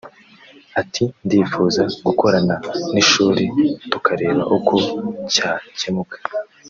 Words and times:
Ati 0.81 1.03
“Ndifuza 1.25 1.81
gukorana 2.05 2.55
n’ishuri 2.93 3.43
tukareba 3.91 4.41
uko 4.57 4.75
cyakemuka 5.33 6.17